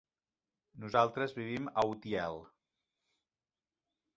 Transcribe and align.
Nosaltres 0.85 1.35
vivim 1.41 1.67
a 1.73 1.83
Utiel. 1.91 2.41